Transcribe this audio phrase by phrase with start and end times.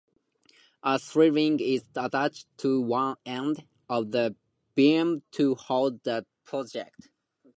[0.81, 4.35] A sling is attached to one end of the
[4.73, 6.89] beam to hold the projectile.